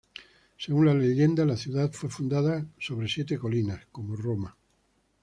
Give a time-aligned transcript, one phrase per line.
[0.57, 4.57] Según la leyenda, la ciudad fue fundada sobre siete colinas como Roma.